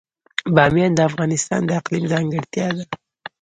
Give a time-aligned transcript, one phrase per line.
[0.55, 2.85] بامیان د افغانستان د اقلیم ځانګړتیا ده.